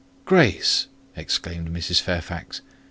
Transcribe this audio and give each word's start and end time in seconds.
"Grace!" 0.25 0.87
exclaimed 1.15 1.69
Mrs. 1.71 2.01
Fairfax. 2.01 2.61